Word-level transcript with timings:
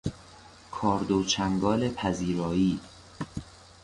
کارد 0.71 1.11
و 1.11 1.23
چنگال 1.23 1.89
پذیرایی 1.89 2.79